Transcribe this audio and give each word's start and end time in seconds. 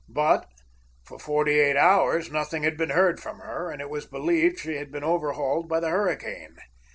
But 0.09 0.47
for 1.03 1.19
forty 1.19 1.59
eight 1.59 1.77
hours 1.77 2.31
nothing 2.31 2.63
had 2.63 2.75
been 2.75 2.89
heard 2.89 3.19
from 3.19 3.37
her, 3.37 3.69
and 3.69 3.79
it 3.81 3.89
was 3.91 4.07
believed 4.07 4.57
she 4.57 4.77
had 4.77 4.91
been 4.91 5.03
overhauled 5.03 5.69
by 5.69 5.79
the 5.79 5.89
hurricane. 5.91 6.57